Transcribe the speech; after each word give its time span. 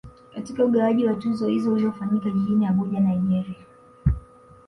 Katika 0.35 0.65
ugawaji 0.65 1.05
wa 1.05 1.13
tuzo 1.15 1.47
hizo 1.47 1.73
uliofanyika 1.73 2.29
jijini 2.29 2.65
Abuja 2.67 2.99
Nigeria 2.99 3.65